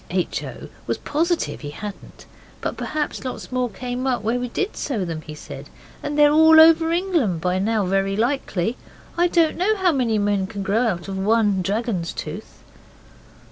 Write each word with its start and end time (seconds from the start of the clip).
H. 0.09 0.43
O. 0.43 0.69
was 0.87 0.97
positive 0.97 1.61
he 1.61 1.69
hadn't. 1.69 2.25
'But 2.59 2.75
perhaps 2.75 3.23
lots 3.23 3.51
more 3.51 3.69
came 3.69 4.07
up 4.07 4.23
where 4.23 4.39
we 4.39 4.47
did 4.47 4.75
sow 4.75 5.05
them,' 5.05 5.21
he 5.21 5.35
said; 5.35 5.69
'they're 6.01 6.31
all 6.31 6.59
over 6.59 6.91
England 6.91 7.39
by 7.39 7.59
now 7.59 7.85
very 7.85 8.15
likely. 8.17 8.77
I 9.15 9.27
don't 9.27 9.57
know 9.57 9.75
how 9.75 9.91
many 9.91 10.17
men 10.17 10.47
can 10.47 10.63
grow 10.63 10.87
out 10.87 11.07
of 11.07 11.19
one 11.19 11.61
dragon's 11.61 12.13
tooth. 12.13 12.63